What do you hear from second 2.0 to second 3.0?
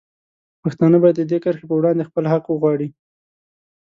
خپل حق وغواړي.